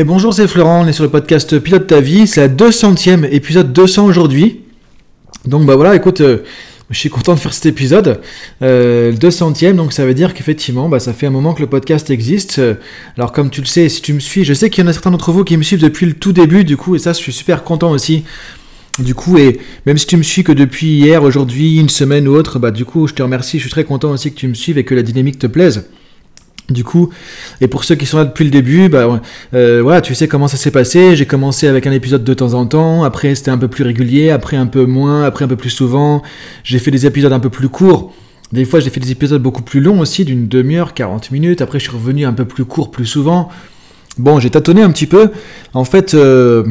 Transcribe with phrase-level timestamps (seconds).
[0.00, 3.28] Et bonjour, c'est Florent, on est sur le podcast Pilote ta vie, c'est la 200e
[3.30, 4.60] épisode 200 aujourd'hui.
[5.44, 6.38] Donc bah voilà, écoute, euh,
[6.88, 8.18] je suis content de faire cet épisode,
[8.62, 11.66] euh, le 200e, donc ça veut dire qu'effectivement, bah, ça fait un moment que le
[11.66, 12.62] podcast existe.
[13.18, 14.94] Alors comme tu le sais, si tu me suis, je sais qu'il y en a
[14.94, 17.18] certains d'entre vous qui me suivent depuis le tout début, du coup, et ça, je
[17.18, 18.24] suis super content aussi.
[18.98, 22.32] Du coup, et même si tu me suis que depuis hier, aujourd'hui, une semaine ou
[22.36, 24.54] autre, bah du coup, je te remercie, je suis très content aussi que tu me
[24.54, 25.90] suives et que la dynamique te plaise.
[26.70, 27.10] Du coup,
[27.60, 29.20] et pour ceux qui sont là depuis le début, bah,
[29.54, 31.16] euh, voilà, tu sais comment ça s'est passé.
[31.16, 34.30] J'ai commencé avec un épisode de temps en temps, après c'était un peu plus régulier,
[34.30, 36.22] après un peu moins, après un peu plus souvent.
[36.62, 38.12] J'ai fait des épisodes un peu plus courts.
[38.52, 41.60] Des fois, j'ai fait des épisodes beaucoup plus longs aussi, d'une demi-heure, 40 minutes.
[41.60, 43.48] Après, je suis revenu un peu plus court plus souvent.
[44.18, 45.30] Bon, j'ai tâtonné un petit peu.
[45.72, 46.64] En fait, euh,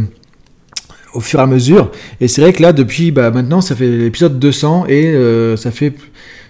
[1.13, 1.91] au fur et à mesure.
[2.19, 5.71] Et c'est vrai que là, depuis bah, maintenant, ça fait l'épisode 200 et euh, ça
[5.71, 5.93] fait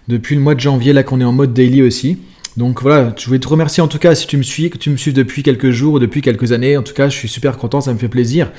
[0.07, 2.17] depuis le mois de janvier là qu'on est en mode daily aussi.
[2.59, 4.89] Donc voilà, je voulais te remercier en tout cas si tu me suis, que tu
[4.89, 6.75] me suis depuis quelques jours ou depuis quelques années.
[6.75, 8.51] En tout cas, je suis super content, ça me fait plaisir.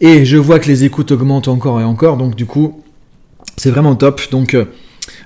[0.00, 2.84] Et je vois que les écoutes augmentent encore et encore, donc du coup,
[3.56, 4.20] c'est vraiment top.
[4.30, 4.56] Donc,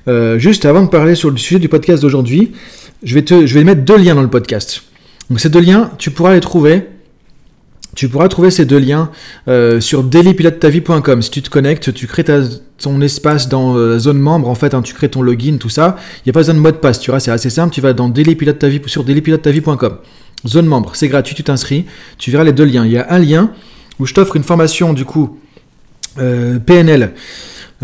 [0.08, 2.52] euh, juste avant de parler sur le sujet du podcast d'aujourd'hui,
[3.02, 4.84] je vais je vais mettre deux liens dans le podcast.
[5.28, 6.84] Donc ces deux liens, tu pourras les trouver
[7.94, 9.10] tu pourras trouver ces deux liens
[9.48, 11.22] euh, sur dailypilotetavie.com.
[11.22, 12.24] Si tu te connectes, tu crées
[12.78, 15.68] ton espace dans euh, la zone membre, en fait, hein, tu crées ton login, tout
[15.68, 15.96] ça.
[16.18, 17.72] Il n'y a pas besoin de mot de passe, tu vois, c'est assez simple.
[17.72, 19.04] Tu vas dans dailypilotetavie sur.
[20.46, 21.86] Zone membre, c'est gratuit, tu t'inscris.
[22.18, 22.84] Tu verras les deux liens.
[22.84, 23.50] Il y a un lien
[23.98, 25.38] où je t'offre une formation, du coup,
[26.18, 27.14] euh, PNL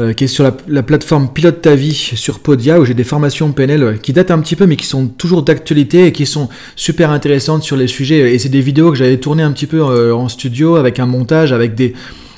[0.00, 3.52] euh, qui est sur la, plateforme Pilote ta vie sur Podia, où j'ai des formations
[3.52, 6.48] PNL euh, qui datent un petit peu, mais qui sont toujours d'actualité et qui sont
[6.74, 8.34] super intéressantes sur les sujets.
[8.34, 11.06] Et c'est des vidéos que j'avais tournées un petit peu euh, en studio avec un
[11.06, 11.72] montage, avec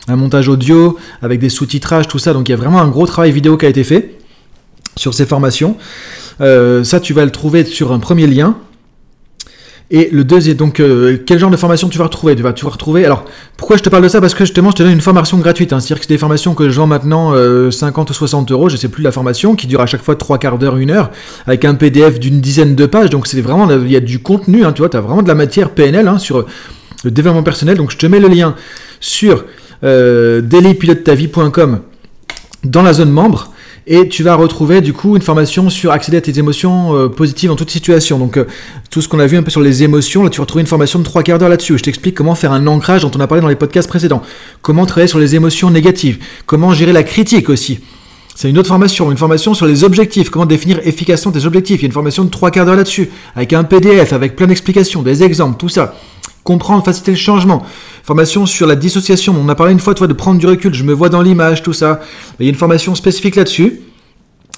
[0.08, 2.32] un montage audio, avec des sous-titrages, tout ça.
[2.32, 4.18] Donc il y a vraiment un gros travail vidéo qui a été fait
[4.96, 5.76] sur ces formations.
[6.40, 8.56] ça, tu vas le trouver sur un premier lien
[9.92, 12.64] et le deuxième, donc, euh, quel genre de formation tu vas retrouver Tu vas, tu
[12.64, 13.04] retrouver?
[13.04, 13.24] Alors,
[13.56, 14.20] pourquoi je te parle de ça?
[14.20, 15.72] Parce que justement, je te donne une formation gratuite.
[15.72, 15.80] Hein.
[15.80, 17.34] C'est-à-dire que c'est des formations que je vends maintenant
[17.70, 20.38] 50 ou 60 euros, je sais plus la formation, qui dure à chaque fois 3
[20.38, 21.10] quarts d'heure, 1 heure,
[21.46, 23.10] avec un PDF d'une dizaine de pages.
[23.10, 25.28] Donc, c'est vraiment, il y a du contenu, hein, tu vois, tu as vraiment de
[25.28, 26.46] la matière PNL hein, sur
[27.04, 27.76] le développement personnel.
[27.76, 28.54] Donc, je te mets le lien
[28.98, 29.44] sur
[29.84, 30.40] euh,
[32.64, 33.52] dans la zone membre
[33.86, 37.50] et tu vas retrouver du coup une formation sur accéder à tes émotions euh, positives
[37.50, 38.18] en toute situation.
[38.18, 38.46] Donc euh,
[38.90, 40.68] tout ce qu'on a vu un peu sur les émotions, là tu vas retrouver une
[40.68, 41.76] formation de trois quarts d'heure là-dessus.
[41.78, 44.22] Je t'explique comment faire un ancrage dont on a parlé dans les podcasts précédents,
[44.60, 47.80] comment travailler sur les émotions négatives, comment gérer la critique aussi.
[48.34, 51.80] C'est une autre formation, une formation sur les objectifs, comment définir efficacement tes objectifs.
[51.80, 54.46] Il y a une formation de trois quarts d'heure là-dessus, avec un PDF, avec plein
[54.46, 55.94] d'explications, des exemples, tout ça.
[56.44, 57.62] Comprendre, faciliter le changement.
[58.02, 59.34] Formation sur la dissociation.
[59.38, 60.74] On a parlé une fois, toi, de prendre du recul.
[60.74, 62.00] Je me vois dans l'image, tout ça.
[62.40, 63.80] Il y a une formation spécifique là-dessus.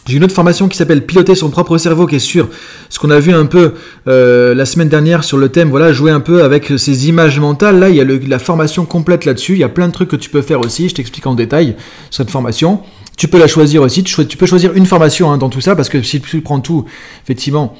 [0.07, 2.49] J'ai une autre formation qui s'appelle Piloter son propre cerveau, qui est sur
[2.91, 3.73] ce qu'on a vu un peu
[4.07, 7.79] euh, la semaine dernière sur le thème, voilà, jouer un peu avec ces images mentales.
[7.79, 9.55] Là, il y a la formation complète là-dessus.
[9.55, 10.91] Il y a plein de trucs que tu peux faire aussi.
[10.91, 11.77] Je t'explique en détail
[12.11, 12.81] cette formation.
[13.17, 14.05] Tu peux la choisir aussi.
[14.05, 16.85] Tu, peux choisir une formation hein, dans tout ça, parce que si tu prends tout,
[17.25, 17.75] effectivement,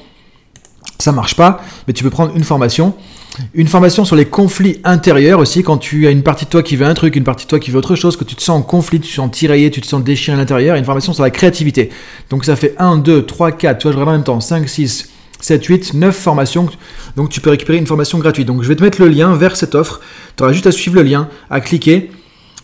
[0.97, 1.61] ça marche pas.
[1.87, 2.95] Mais tu peux prendre une formation.
[3.53, 6.75] Une formation sur les conflits intérieurs aussi, quand tu as une partie de toi qui
[6.75, 8.59] veut un truc, une partie de toi qui veut autre chose, que tu te sens
[8.59, 10.75] en conflit, tu te sens tiraillé, tu te sens déchiré à l'intérieur.
[10.75, 11.89] Une formation sur la créativité.
[12.29, 14.67] Donc ça fait 1, 2, 3, 4, tu vois, je regarde en même temps, 5,
[14.67, 15.09] 6,
[15.41, 16.69] 7, 8, 9 formations.
[17.15, 18.47] Donc tu peux récupérer une formation gratuite.
[18.47, 20.01] Donc je vais te mettre le lien vers cette offre.
[20.37, 22.11] Tu auras juste à suivre le lien, à cliquer,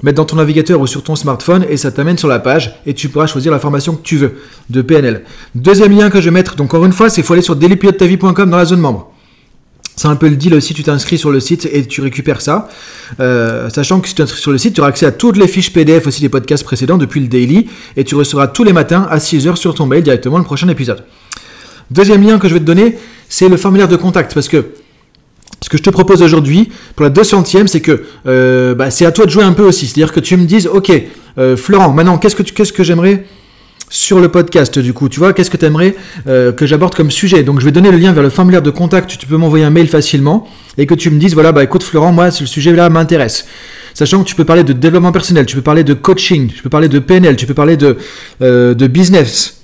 [0.03, 2.93] mettre dans ton navigateur ou sur ton smartphone et ça t'amène sur la page et
[2.93, 5.23] tu pourras choisir la formation que tu veux de PNL.
[5.53, 8.49] Deuxième lien que je vais mettre, donc encore une fois, c'est faut aller sur dailypilotetavie.com
[8.49, 9.10] dans la zone membre.
[10.01, 12.67] C'est un peu le deal aussi, tu t'inscris sur le site et tu récupères ça.
[13.19, 15.47] Euh, sachant que si tu t'inscris sur le site, tu auras accès à toutes les
[15.47, 19.07] fiches PDF aussi des podcasts précédents depuis le daily et tu recevras tous les matins
[19.11, 21.03] à 6h sur ton mail directement le prochain épisode.
[21.91, 22.97] Deuxième lien que je vais te donner,
[23.29, 24.71] c'est le formulaire de contact parce que
[25.61, 29.11] ce que je te propose aujourd'hui pour la 200e, c'est que euh, bah, c'est à
[29.11, 29.85] toi de jouer un peu aussi.
[29.85, 30.91] C'est-à-dire que tu me dises, ok,
[31.37, 33.23] euh, Florent, maintenant, qu'est-ce que, qu'est-ce que j'aimerais
[33.91, 35.09] sur le podcast du coup.
[35.09, 37.43] Tu vois, qu'est-ce que tu aimerais euh, que j'aborde comme sujet?
[37.43, 39.69] Donc je vais donner le lien vers le formulaire de contact, tu peux m'envoyer un
[39.69, 40.47] mail facilement
[40.79, 43.45] et que tu me dises, voilà, bah écoute Florent, moi ce sujet-là m'intéresse.
[43.93, 46.69] Sachant que tu peux parler de développement personnel, tu peux parler de coaching, tu peux
[46.69, 47.97] parler de PNL, tu peux parler de,
[48.41, 49.61] euh, de business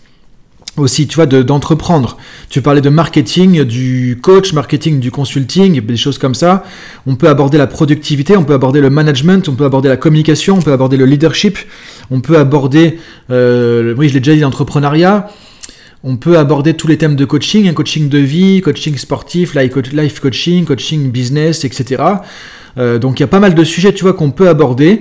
[0.77, 2.17] aussi, tu vois, d'entreprendre.
[2.49, 6.63] tu parlais de marketing, du coach, marketing, du consulting, des choses comme ça.
[7.05, 10.57] On peut aborder la productivité, on peut aborder le management, on peut aborder la communication,
[10.57, 11.57] on peut aborder le leadership,
[12.11, 12.99] on peut aborder,
[13.31, 15.29] euh, oui, je l'ai déjà dit, l'entrepreneuriat.
[16.03, 20.19] On peut aborder tous les thèmes de coaching, un coaching de vie, coaching sportif, life
[20.19, 22.03] coaching, coaching business, etc.
[22.77, 24.99] Euh, donc il y a pas mal de sujets, tu vois, qu'on peut aborder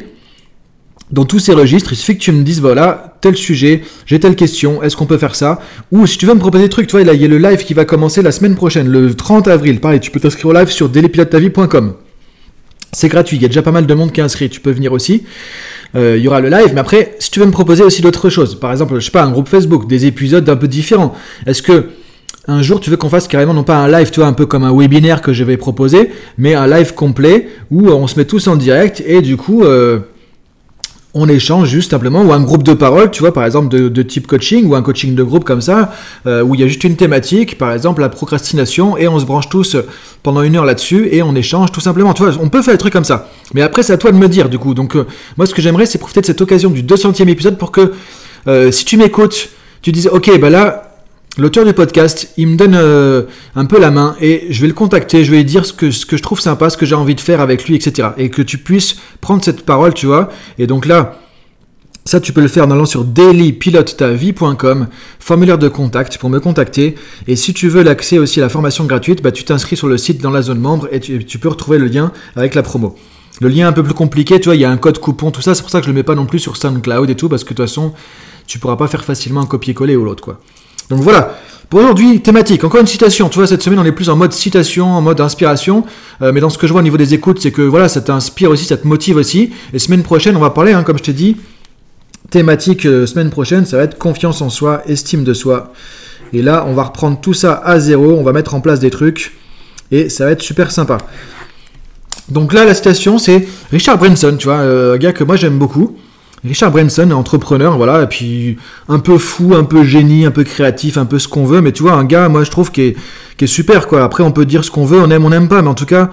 [1.12, 4.34] dans tous ces registres, il suffit que tu me dises, voilà, tel sujet, j'ai telle
[4.34, 5.60] question, est-ce qu'on peut faire ça?
[5.92, 7.64] Ou si tu veux me proposer des trucs, tu vois, il y a le live
[7.64, 9.80] qui va commencer la semaine prochaine, le 30 avril.
[9.80, 11.94] Pareil, tu peux t'inscrire au live sur dailypilotetavie.com.
[12.92, 14.70] C'est gratuit, il y a déjà pas mal de monde qui est inscrit, tu peux
[14.70, 15.24] venir aussi.
[15.94, 18.30] Euh, il y aura le live, mais après, si tu veux me proposer aussi d'autres
[18.30, 21.14] choses, par exemple, je sais pas, un groupe Facebook, des épisodes un peu différents,
[21.46, 21.86] est-ce que
[22.48, 24.46] un jour tu veux qu'on fasse carrément non pas un live, tu vois, un peu
[24.46, 28.24] comme un webinaire que je vais proposer, mais un live complet où on se met
[28.24, 30.00] tous en direct et du coup, euh,
[31.18, 34.26] on échange juste simplement, ou un groupe de parole, tu vois, par exemple de, type
[34.26, 35.92] coaching, ou un coaching de groupe comme ça,
[36.26, 39.24] euh, où il y a juste une thématique, par exemple la procrastination, et on se
[39.24, 39.78] branche tous
[40.22, 42.12] pendant une heure là-dessus, et on échange tout simplement.
[42.12, 43.30] Tu vois, on peut faire des trucs comme ça.
[43.54, 44.74] Mais après, c'est à toi de me dire, du coup.
[44.74, 45.06] Donc, euh,
[45.38, 47.94] moi, ce que j'aimerais, c'est profiter de cette occasion du 200e épisode pour que,
[48.46, 49.48] euh, si tu m'écoutes,
[49.80, 50.85] tu dises, ok, bah là,
[51.38, 55.22] L'auteur du podcast, il me donne un peu la main et je vais le contacter,
[55.22, 57.14] je vais lui dire ce que, ce que je trouve sympa, ce que j'ai envie
[57.14, 58.08] de faire avec lui, etc.
[58.16, 60.30] Et que tu puisses prendre cette parole, tu vois.
[60.58, 61.18] Et donc là,
[62.06, 64.86] ça, tu peux le faire en allant sur dailypilotetavie.com,
[65.18, 66.94] formulaire de contact pour me contacter.
[67.26, 69.98] Et si tu veux l'accès aussi à la formation gratuite, bah, tu t'inscris sur le
[69.98, 72.94] site dans la zone membre et tu, peux retrouver le lien avec la promo.
[73.40, 75.42] Le lien un peu plus compliqué, tu vois, il y a un code coupon, tout
[75.42, 75.56] ça.
[75.56, 77.42] C'est pour ça que je le mets pas non plus sur SoundCloud et tout, parce
[77.42, 77.92] que de toute façon,
[78.46, 80.40] tu pourras pas faire facilement un copier-coller ou l'autre, quoi.
[80.90, 81.36] Donc voilà.
[81.68, 82.62] Pour aujourd'hui, thématique.
[82.62, 83.28] Encore une citation.
[83.28, 85.84] Tu vois, cette semaine, on est plus en mode citation, en mode inspiration.
[86.22, 88.00] Euh, mais dans ce que je vois au niveau des écoutes, c'est que voilà, ça
[88.00, 89.52] t'inspire aussi, ça te motive aussi.
[89.72, 91.36] Et semaine prochaine, on va parler, hein, comme je t'ai dit,
[92.30, 95.72] Thématique euh, semaine prochaine, ça va être confiance en soi, estime de soi.
[96.32, 98.90] Et là, on va reprendre tout ça à zéro, on va mettre en place des
[98.90, 99.36] trucs,
[99.92, 100.98] et ça va être super sympa.
[102.28, 105.58] Donc là, la citation, c'est Richard Branson, tu vois, euh, un gars que moi j'aime
[105.58, 105.96] beaucoup.
[106.46, 108.56] Richard Branson, entrepreneur, voilà, et puis
[108.88, 111.72] un peu fou, un peu génie, un peu créatif, un peu ce qu'on veut, mais
[111.72, 112.94] tu vois, un gars, moi je trouve qui
[113.38, 114.02] est, super, quoi.
[114.04, 115.87] Après, on peut dire ce qu'on veut, on aime, on n'aime pas, mais en tout
[115.87, 116.10] cas,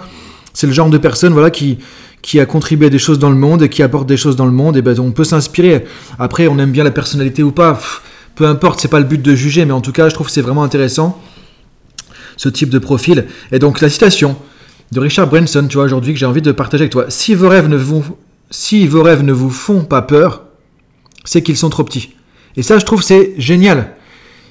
[0.54, 1.80] c'est le genre de personne, voilà, qui,
[2.22, 4.46] qui a contribué à des choses dans le monde et qui apporte des choses dans
[4.46, 5.86] le monde, et ben on peut s'inspirer.
[6.20, 7.80] Après, on aime bien la personnalité ou pas,
[8.36, 10.34] peu importe, c'est pas le but de juger, mais en tout cas, je trouve que
[10.34, 11.22] c'est vraiment intéressant
[12.38, 13.28] ce type de profil.
[13.52, 14.36] Et donc la citation
[14.92, 17.06] de Richard Branson, tu vois, aujourd'hui que j'ai envie de partager avec toi.
[17.10, 18.04] Si vos rêves ne vous,
[18.54, 20.44] si vos rêves ne vous font pas peur,
[21.26, 22.14] c'est qu'ils sont trop petits.
[22.56, 23.96] Et ça, je trouve, c'est génial.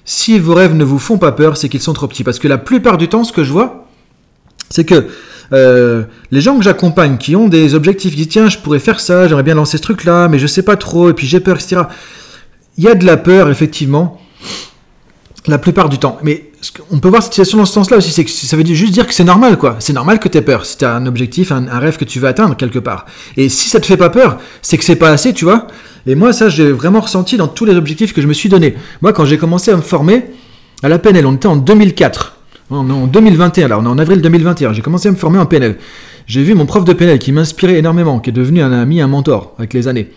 [0.04, 2.24] Si vos rêves ne vous font pas peur, c'est qu'ils sont trop petits.
[2.24, 3.86] Parce que la plupart du temps, ce que je vois,
[4.70, 5.06] c'est que
[5.52, 6.02] euh,
[6.32, 9.28] les gens que j'accompagne qui ont des objectifs, qui disent tiens, je pourrais faire ça,
[9.28, 11.82] j'aimerais bien lancer ce truc-là, mais je sais pas trop, et puis j'ai peur, etc.
[12.78, 14.20] Il y a de la peur, effectivement,
[15.46, 16.18] la plupart du temps.
[16.22, 16.50] Mais
[16.90, 19.06] on peut voir cette situation dans ce sens-là aussi, c'est que ça veut juste dire
[19.06, 19.76] que c'est normal, quoi.
[19.80, 22.20] C'est normal que tu aies peur, si tu as un objectif, un, rêve que tu
[22.20, 23.06] veux atteindre quelque part.
[23.36, 25.66] Et si ça te fait pas peur, c'est que c'est pas assez, tu vois.
[26.06, 28.74] Et moi, ça, j'ai vraiment ressenti dans tous les objectifs que je me suis donné.
[29.00, 30.24] Moi, quand j'ai commencé à me former,
[30.82, 32.36] à la PNL, on était en 2004.
[32.70, 34.72] On est en 2021, là, on est en avril 2021.
[34.72, 35.76] J'ai commencé à me former en PNL.
[36.26, 39.08] J'ai vu mon prof de PNL qui m'inspirait énormément, qui est devenu un ami, un
[39.08, 40.08] mentor avec les années.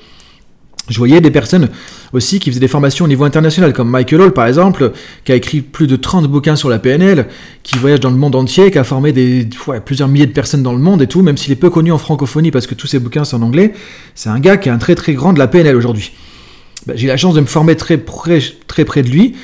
[0.88, 1.70] Je voyais des personnes
[2.14, 4.92] aussi qui faisaient des formations au niveau international, comme Michael Hall par exemple,
[5.24, 7.28] qui a écrit plus de 30 bouquins sur la PNL,
[7.64, 9.14] qui voyage dans le monde entier, qui a formé
[9.84, 11.98] plusieurs milliers de personnes dans le monde et tout, même s'il est peu connu en
[11.98, 13.74] francophonie parce que tous ses bouquins sont en anglais.
[14.14, 16.12] C'est un gars qui est un très très grand de la PNL aujourd'hui.
[16.86, 19.36] Bah, j'ai la chance de me former très près, très près de lui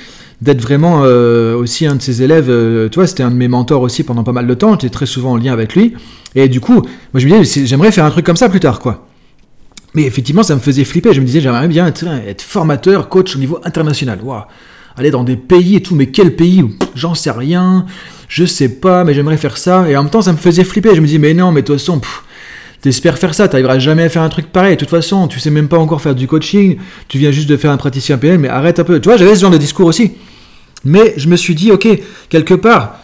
[0.41, 2.49] d'être vraiment euh, aussi un de ses élèves.
[2.49, 4.71] Euh, tu vois, c'était un de mes mentors aussi pendant pas mal de temps.
[4.73, 5.93] J'étais très souvent en lien avec lui.
[6.35, 6.83] Et du coup, moi
[7.15, 9.07] je me disais, j'aimerais faire un truc comme ça plus tard, quoi.
[9.93, 11.13] Mais effectivement, ça me faisait flipper.
[11.13, 14.19] Je me disais, j'aimerais bien être, formateur, coach au niveau international.
[14.23, 14.43] Waouh,
[14.97, 16.63] aller dans des pays et tout, mais quel pays
[16.95, 17.85] J'en sais rien,
[18.27, 19.89] je sais pas, mais j'aimerais faire ça.
[19.89, 20.95] Et en même temps, ça me faisait flipper.
[20.95, 21.99] Je me dis, mais non, mais de toute façon,
[22.81, 24.75] t'espères faire ça, t'arriveras jamais à faire un truc pareil.
[24.75, 27.57] De toute façon, tu sais même pas encore faire du coaching, tu viens juste de
[27.57, 28.99] faire un praticien PN, mais arrête un peu.
[28.99, 30.13] Tu vois, j'avais ce genre de discours aussi.
[30.83, 31.87] Mais je me suis dit, ok,
[32.29, 33.01] quelque part,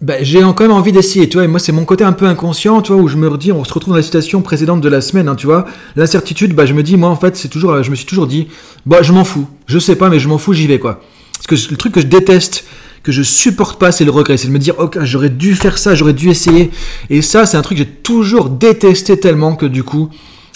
[0.00, 2.82] ben, j'ai quand même envie d'essayer, tu et moi c'est mon côté un peu inconscient,
[2.82, 5.00] tu vois, où je me dis, on se retrouve dans la citation précédente de la
[5.00, 7.90] semaine, hein, tu vois, l'incertitude, bah, je me dis, moi en fait, c'est toujours, je
[7.90, 8.48] me suis toujours dit,
[8.86, 11.00] bah, je m'en fous, je sais pas, mais je m'en fous, j'y vais, quoi.
[11.34, 12.64] Parce que le truc que je déteste,
[13.02, 15.78] que je supporte pas, c'est le regret, c'est de me dire, ok, j'aurais dû faire
[15.78, 16.70] ça, j'aurais dû essayer,
[17.08, 20.10] et ça, c'est un truc que j'ai toujours détesté tellement que du coup,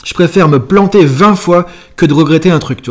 [0.04, 1.66] je préfère me planter 20 fois
[1.96, 2.90] que de regretter un truc, tu.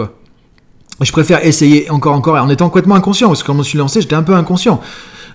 [1.02, 3.78] Je préfère essayer encore, encore, en étant complètement inconscient, parce que quand je me suis
[3.78, 4.82] lancé, j'étais un peu inconscient.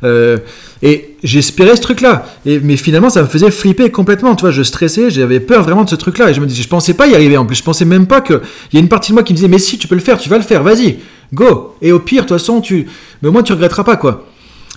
[0.04, 0.38] Euh,
[0.82, 2.26] et j'espérais ce truc-là.
[2.44, 4.35] Mais finalement, ça me faisait flipper complètement.
[4.35, 6.30] Tu vois, je stressais, j'avais peur vraiment de ce truc-là.
[6.30, 7.56] Et je me disais, je pensais pas y arriver en plus.
[7.56, 8.40] Je pensais même pas qu'il
[8.73, 10.18] y a une partie de moi qui me disait, mais si, tu peux le faire,
[10.18, 10.99] tu vas le faire, vas-y,
[11.32, 11.75] go.
[11.82, 12.88] Et au pire, de toute façon, tu.
[13.23, 14.26] Mais au moins, tu regretteras pas, quoi.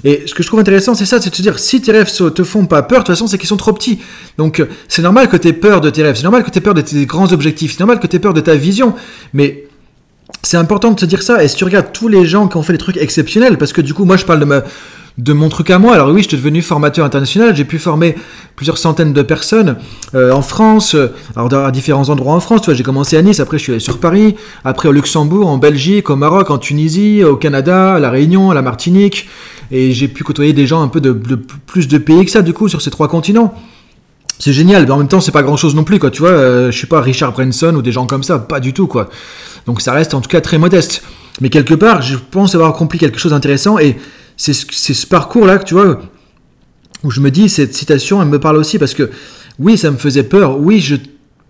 [0.03, 2.12] Et ce que je trouve intéressant, c'est ça, c'est de se dire, si tes rêves
[2.12, 4.00] te font pas peur, de toute façon, c'est qu'ils sont trop petits.
[4.38, 6.62] Donc, c'est normal que tu aies peur de tes rêves, c'est normal que tu aies
[6.62, 8.94] peur de tes grands objectifs, c'est normal que tu aies peur de ta vision.
[9.34, 9.63] Mais
[10.44, 11.44] c'est important de se dire ça.
[11.44, 13.82] Et si tu regardes tous les gens qui ont fait des trucs exceptionnels, parce que
[13.82, 14.63] du coup, moi, je parle de,
[15.17, 15.93] de mon truc à moi.
[15.93, 17.55] Alors oui, j'étais devenu formateur international.
[17.55, 18.15] J'ai pu former
[18.55, 19.77] plusieurs centaines de personnes
[20.13, 22.62] euh, en France, euh, alors à différents endroits en France.
[22.62, 25.48] Tu vois, j'ai commencé à Nice, après je suis allé sur Paris, après au Luxembourg,
[25.48, 29.29] en Belgique, au Maroc, en Tunisie, au Canada, à la Réunion, à la Martinique.
[29.72, 32.53] Et j'ai pu côtoyer des gens un peu de plus de pays que ça, du
[32.53, 33.53] coup, sur ces trois continents.
[34.38, 36.12] c'est génial, mais en même temps, c'est pas grand chose non plus, quoi.
[36.12, 38.74] Tu vois, euh, je suis pas Richard Branson ou des gens comme ça, pas du
[38.74, 39.10] tout, quoi.
[39.65, 41.03] Donc ça reste en tout cas très modeste.
[41.41, 43.98] Mais quelque part, je pense avoir accompli quelque chose d'intéressant et
[44.38, 46.00] c'est ce parcours-là que tu vois,
[47.04, 49.10] où je me dis, cette citation, elle me parle aussi parce que
[49.60, 50.96] oui, ça me faisait peur, oui, je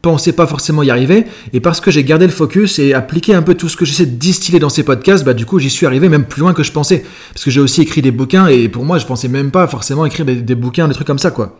[0.01, 3.41] pensais pas forcément y arriver, et parce que j'ai gardé le focus et appliqué un
[3.41, 5.87] peu tout ce que j'essaie de distiller dans ces podcasts, bah du coup j'y suis
[5.87, 7.03] arrivé même plus loin que je pensais.
[7.33, 10.05] Parce que j'ai aussi écrit des bouquins, et pour moi je pensais même pas forcément
[10.05, 11.57] écrire des, bouquins, des trucs comme ça, quoi.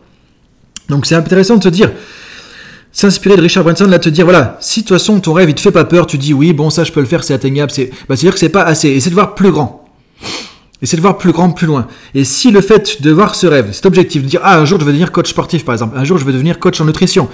[0.88, 1.90] Donc c'est intéressant de se dire,
[2.92, 5.56] s'inspirer de Richard Branson, là, te dire, voilà, si de toute façon ton rêve il
[5.56, 7.72] te fait pas peur, tu dis oui, bon, ça je peux le faire, c'est atteignable,
[7.72, 8.90] c'est bah, dire que c'est pas assez.
[8.90, 9.88] Essaie de voir plus grand.
[10.82, 11.86] Essaie de voir plus grand, plus loin.
[12.14, 14.78] Et si le fait de voir ce rêve, cet objectif, de dire, ah, un jour
[14.78, 17.28] je veux devenir coach sportif par exemple, un jour je veux devenir coach en nutrition,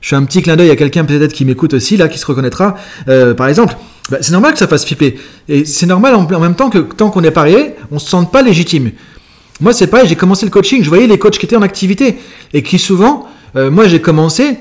[0.00, 2.26] je fais un petit clin d'œil à quelqu'un peut-être qui m'écoute aussi, là, qui se
[2.26, 2.76] reconnaîtra,
[3.08, 3.76] euh, par exemple,
[4.10, 5.18] bah, c'est normal que ça fasse flipper.
[5.48, 8.42] Et c'est normal en, même temps que tant qu'on est parié, on se sente pas
[8.42, 8.92] légitime.
[9.60, 12.16] Moi, c'est pareil, j'ai commencé le coaching, je voyais les coachs qui étaient en activité
[12.52, 13.26] et qui souvent,
[13.56, 14.56] euh, moi j'ai commencé,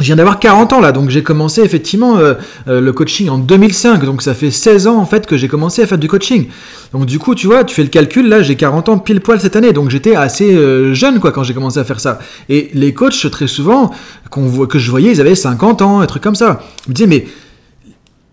[0.00, 2.34] je viens d'avoir 40 ans là, donc j'ai commencé effectivement euh,
[2.68, 5.82] euh, le coaching en 2005, donc ça fait 16 ans en fait que j'ai commencé
[5.82, 6.46] à faire du coaching.
[6.92, 9.40] Donc du coup, tu vois, tu fais le calcul, là j'ai 40 ans pile poil
[9.40, 12.20] cette année, donc j'étais assez euh, jeune quoi quand j'ai commencé à faire ça.
[12.48, 13.90] Et les coachs très souvent
[14.30, 16.60] que je voyais, ils avaient 50 ans, un truc comme ça.
[16.84, 17.26] Je me disais mais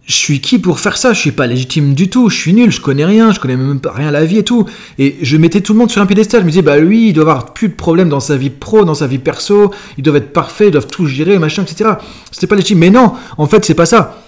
[0.06, 1.14] je suis qui pour faire ça?
[1.14, 3.80] Je suis pas légitime du tout, je suis nul, je connais rien, je connais même
[3.80, 4.66] pas rien à la vie et tout.
[5.00, 7.14] Et je mettais tout le monde sur un piédestal, je me disais, bah lui, il
[7.14, 10.18] doit avoir plus de problèmes dans sa vie pro, dans sa vie perso, ils doivent
[10.18, 11.92] être parfaits, ils doivent tout gérer, machin, etc.
[12.32, 12.80] C'était pas légitime.
[12.80, 14.22] Mais non, en fait, c'est pas ça.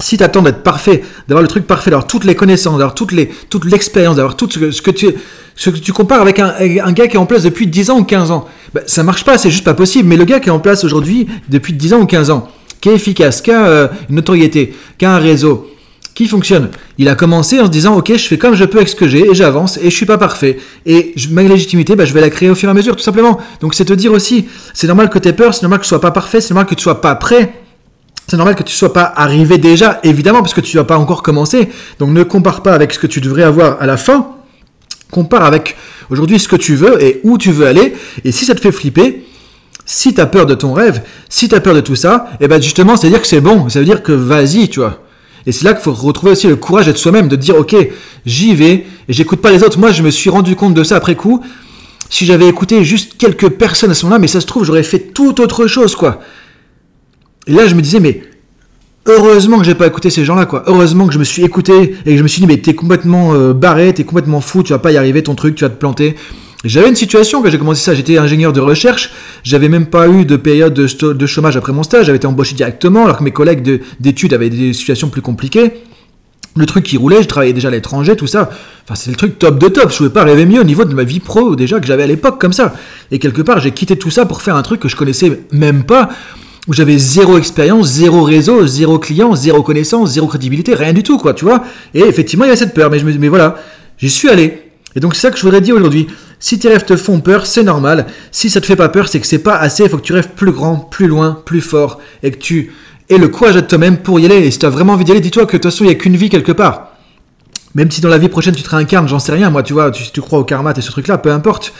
[0.00, 3.12] Si tu attends d'être parfait, d'avoir le truc parfait, d'avoir toutes les connaissances, d'avoir toute,
[3.12, 5.08] les, toute l'expérience, d'avoir tout ce que, tu,
[5.54, 7.98] ce que tu compares avec un, un, gars qui est en place depuis 10 ans
[8.00, 10.08] ou 15 ans, bah, ça marche pas, c'est juste pas possible.
[10.08, 12.48] Mais le gars qui est en place aujourd'hui depuis 10 ans ou 15 ans,
[12.84, 15.70] qui est efficace, qui a euh, une notoriété, qui a un réseau,
[16.14, 16.68] qui fonctionne.
[16.98, 19.08] Il a commencé en se disant ok je fais comme je peux avec ce que
[19.08, 22.28] j'ai et j'avance et je suis pas parfait et ma légitimité bah, je vais la
[22.28, 23.40] créer au fur et à mesure tout simplement.
[23.62, 25.88] Donc c'est te dire aussi c'est normal que tu aies peur, c'est normal que tu
[25.88, 27.54] sois pas parfait, c'est normal que tu sois pas prêt.
[28.28, 31.22] C'est normal que tu sois pas arrivé déjà, évidemment, parce que tu n'as pas encore
[31.22, 31.68] commencé.
[31.98, 34.28] Donc ne compare pas avec ce que tu devrais avoir à la fin.
[35.10, 35.76] Compare avec
[36.10, 37.94] aujourd'hui ce que tu veux et où tu veux aller.
[38.24, 39.24] Et si ça te fait flipper,
[39.86, 42.44] si tu as peur de ton rêve, si tu as peur de tout ça, et
[42.44, 45.00] eh ben justement, c'est dire que c'est bon, ça veut dire que vas-y, tu vois.
[45.46, 47.76] Et c'est là qu'il faut retrouver aussi le courage d'être soi-même, de dire ok,
[48.24, 49.78] j'y vais et j'écoute pas les autres.
[49.78, 51.42] Moi, je me suis rendu compte de ça après coup.
[52.08, 55.00] Si j'avais écouté juste quelques personnes à ce moment-là, mais ça se trouve, j'aurais fait
[55.12, 56.20] tout autre chose, quoi.
[57.46, 58.22] Et là, je me disais, mais
[59.06, 60.62] heureusement que j'ai pas écouté ces gens-là, quoi.
[60.66, 63.34] Heureusement que je me suis écouté et que je me suis dit, mais t'es complètement
[63.34, 65.78] euh, barré, t'es complètement fou, tu vas pas y arriver, ton truc, tu vas te
[65.78, 66.14] planter.
[66.64, 70.24] J'avais une situation quand j'ai commencé ça, j'étais ingénieur de recherche, j'avais même pas eu
[70.24, 73.82] de période de, chômage après mon stage, j'avais été embauché directement alors que mes collègues
[74.00, 75.74] d'études avaient des situations plus compliquées.
[76.56, 78.48] Le truc qui roulait, je travaillais déjà à l'étranger, tout ça.
[78.84, 79.90] Enfin, c'est le truc top de top.
[79.90, 82.06] Je pouvais pas rêver mieux au niveau de ma vie pro déjà que j'avais à
[82.06, 82.74] l'époque comme ça.
[83.10, 85.82] Et quelque part, j'ai quitté tout ça pour faire un truc que je connaissais même
[85.82, 86.10] pas,
[86.68, 91.18] où j'avais zéro expérience, zéro réseau, zéro client, zéro connaissance, zéro crédibilité, rien du tout,
[91.18, 91.64] quoi, tu vois.
[91.92, 93.56] Et effectivement, il y a cette peur, mais je me, mais voilà,
[93.98, 94.62] j'y suis allé.
[94.96, 96.06] Et donc c'est ça que je voudrais dire aujourd'hui.
[96.44, 98.04] Si tes rêves te font peur, c'est normal.
[98.30, 99.84] Si ça te fait pas peur, c'est que c'est pas assez.
[99.84, 102.70] Il faut que tu rêves plus grand, plus loin, plus fort, et que tu
[103.08, 104.36] aies le courage de toi-même pour y aller.
[104.44, 105.94] Et si tu as vraiment envie d'y aller, dis-toi que de toute façon, il n'y
[105.94, 106.88] a qu'une vie quelque part.
[107.74, 109.90] Même si dans la vie prochaine tu te réincarnes, j'en sais rien, moi tu vois,
[109.90, 111.72] tu, crois au karma, et ce truc-là, peu importe.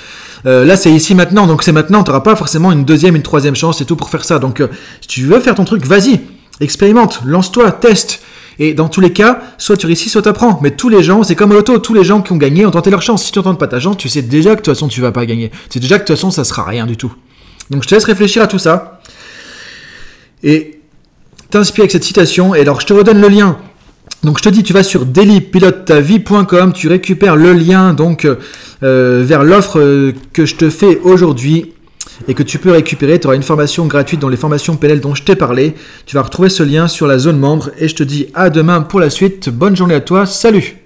[0.46, 3.22] Euh, là c'est ici maintenant, donc c'est maintenant, tu n'auras pas forcément une deuxième, une
[3.22, 4.38] troisième chance et tout pour faire ça.
[4.38, 4.68] Donc euh,
[5.02, 6.22] si tu veux faire ton truc, vas-y,
[6.60, 8.20] expérimente, lance-toi, teste.
[8.58, 10.60] Et dans tous les cas, soit tu réussis, soit tu apprends.
[10.62, 12.90] Mais tous les gens, c'est comme l'auto, tous les gens qui ont gagné ont tenté
[12.90, 13.24] leur chance.
[13.24, 15.12] Si tu n'entends pas ta chance, tu sais déjà que de toute façon tu vas
[15.12, 15.50] pas gagner.
[15.50, 17.12] Tu sais déjà que de toute façon ça sera rien du tout.
[17.70, 19.00] Donc je te laisse réfléchir à tout ça.
[20.42, 20.80] Et
[21.50, 22.54] t'inspire avec cette citation.
[22.54, 23.58] Et alors je te redonne le lien.
[24.22, 28.26] Donc je te dis, tu vas sur dailypilotetavie.com, tu récupères le lien donc
[28.82, 31.73] euh, vers l'offre euh, que je te fais aujourd'hui
[32.28, 33.18] et que tu peux récupérer.
[33.18, 35.74] Tu auras une formation gratuite dans les formations PNL dont je t'ai parlé.
[36.06, 38.80] Tu vas retrouver ce lien sur la zone membre et je te dis à demain
[38.82, 39.48] pour la suite.
[39.48, 40.26] Bonne journée à toi.
[40.26, 40.83] Salut